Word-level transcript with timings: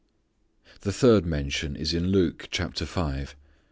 The 0.79 0.91
third 0.91 1.27
mention 1.27 1.75
is 1.75 1.93
in 1.93 2.07
Luke, 2.07 2.47
chapter 2.51 2.87
five. 2.87 3.35